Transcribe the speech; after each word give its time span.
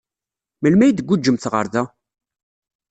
Melmi 0.61 0.83
ay 0.85 0.91
d-tguǧǧemt 0.93 1.45
ɣer 1.53 1.65
da? 1.73 1.83